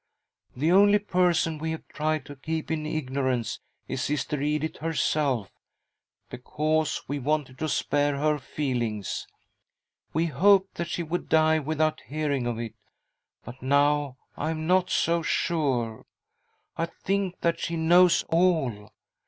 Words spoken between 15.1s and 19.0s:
sure. I think that she knows all.